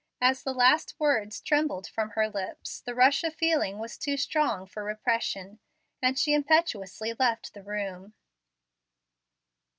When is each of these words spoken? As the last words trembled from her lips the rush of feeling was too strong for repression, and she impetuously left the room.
As 0.19 0.41
the 0.41 0.51
last 0.55 0.99
words 0.99 1.39
trembled 1.41 1.85
from 1.87 2.09
her 2.17 2.27
lips 2.27 2.79
the 2.81 2.95
rush 2.95 3.23
of 3.23 3.35
feeling 3.35 3.77
was 3.77 3.99
too 3.99 4.17
strong 4.17 4.65
for 4.65 4.83
repression, 4.83 5.59
and 6.01 6.17
she 6.17 6.33
impetuously 6.33 7.13
left 7.19 7.53
the 7.53 7.61
room. 7.61 8.15